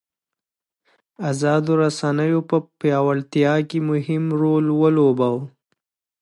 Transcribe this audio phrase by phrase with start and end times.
[1.29, 5.41] ازادو رسنیو په پیاوړتیا کې مهم رول ولوباوه.